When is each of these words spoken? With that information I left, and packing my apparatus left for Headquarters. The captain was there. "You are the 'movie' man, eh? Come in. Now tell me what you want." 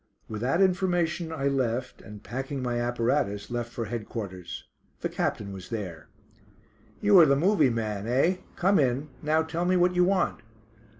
With 0.27 0.41
that 0.41 0.61
information 0.63 1.31
I 1.31 1.47
left, 1.47 2.01
and 2.01 2.23
packing 2.23 2.63
my 2.63 2.81
apparatus 2.81 3.51
left 3.51 3.71
for 3.71 3.85
Headquarters. 3.85 4.63
The 5.01 5.09
captain 5.09 5.53
was 5.53 5.69
there. 5.69 6.07
"You 7.01 7.19
are 7.19 7.25
the 7.27 7.35
'movie' 7.35 7.69
man, 7.69 8.07
eh? 8.07 8.37
Come 8.55 8.79
in. 8.79 9.09
Now 9.21 9.43
tell 9.43 9.63
me 9.63 9.77
what 9.77 9.93
you 9.95 10.03
want." 10.05 10.39